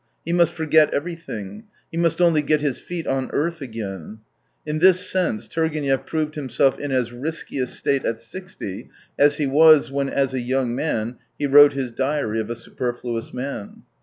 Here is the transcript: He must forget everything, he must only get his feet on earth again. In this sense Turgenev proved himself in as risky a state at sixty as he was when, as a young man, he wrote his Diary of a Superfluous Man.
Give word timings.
He 0.25 0.33
must 0.33 0.51
forget 0.53 0.91
everything, 0.95 1.65
he 1.91 1.95
must 1.97 2.19
only 2.19 2.41
get 2.41 2.59
his 2.59 2.79
feet 2.79 3.05
on 3.05 3.29
earth 3.29 3.61
again. 3.61 4.21
In 4.65 4.79
this 4.79 5.07
sense 5.07 5.47
Turgenev 5.47 6.07
proved 6.07 6.33
himself 6.33 6.79
in 6.79 6.91
as 6.91 7.13
risky 7.13 7.59
a 7.59 7.67
state 7.67 8.03
at 8.03 8.17
sixty 8.19 8.87
as 9.19 9.37
he 9.37 9.45
was 9.45 9.91
when, 9.91 10.09
as 10.09 10.33
a 10.33 10.39
young 10.41 10.73
man, 10.73 11.17
he 11.37 11.45
wrote 11.45 11.73
his 11.73 11.91
Diary 11.91 12.39
of 12.41 12.49
a 12.49 12.55
Superfluous 12.55 13.31
Man. 13.31 13.83